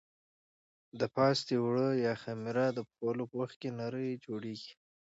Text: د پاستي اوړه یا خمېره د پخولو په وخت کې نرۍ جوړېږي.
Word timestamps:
د 0.99 1.01
پاستي 1.15 1.55
اوړه 1.59 1.87
یا 2.05 2.13
خمېره 2.21 2.65
د 2.71 2.79
پخولو 2.87 3.23
په 3.31 3.35
وخت 3.41 3.55
کې 3.61 3.69
نرۍ 3.79 4.09
جوړېږي. 4.25 4.71